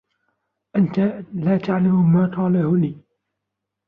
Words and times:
أنت 0.75 0.99
لا 1.33 1.57
تعلم 1.57 2.13
ما 2.13 2.25
قله 2.35 2.77
لي. 2.77 2.95